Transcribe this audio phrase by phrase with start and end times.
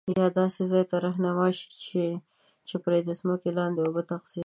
[0.17, 2.05] یا داسي ځاي ته رهنمایی شي
[2.67, 4.39] چي پري د ځمکي دلاندي اوبه تغذیه شي